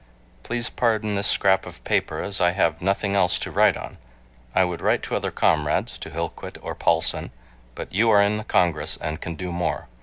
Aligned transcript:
Please 0.41 0.67
pardon 0.67 1.13
this 1.13 1.27
scrap 1.27 1.63
of 1.63 1.83
paper 1.83 2.23
as 2.23 2.41
I 2.41 2.53
have 2.53 2.81
nothing 2.81 3.13
else 3.13 3.37
to 3.37 3.51
write 3.51 3.77
on. 3.77 3.99
I 4.55 4.63
would 4.63 4.81
write 4.81 5.03
to 5.03 5.15
other 5.15 5.29
comrades, 5.29 5.99
to 5.99 6.09
Hillquit 6.09 6.57
or 6.63 6.73
Paulsen, 6.73 7.29
but 7.75 7.93
you 7.93 8.09
are 8.09 8.19
in 8.23 8.37
the 8.39 8.43
Congress 8.43 8.97
and 8.99 9.21
can 9.21 9.35
do 9.35 9.51
more. 9.51 9.87